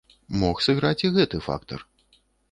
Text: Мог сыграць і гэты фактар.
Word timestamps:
Мог 0.43 0.61
сыграць 0.67 1.01
і 1.07 1.11
гэты 1.17 1.41
фактар. 1.49 1.79